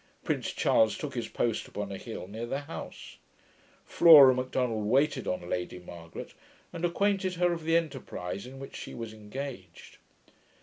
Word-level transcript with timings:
Prince 0.23 0.51
Charles 0.51 0.97
took 0.97 1.13
his 1.13 1.27
post 1.27 1.67
upon 1.67 1.91
a 1.91 1.97
hill 1.99 2.27
near 2.27 2.47
the 2.47 2.61
house. 2.61 3.17
Flora 3.85 4.33
Macdonald 4.33 4.87
waited 4.87 5.27
on 5.27 5.47
Lady 5.47 5.77
Margaret, 5.77 6.33
and 6.73 6.83
acquainted 6.83 7.35
her 7.35 7.53
of 7.53 7.65
the 7.65 7.77
enterprise 7.77 8.47
in 8.47 8.57
which 8.57 8.75
she 8.75 8.95
was 8.95 9.13
engaged. 9.13 9.99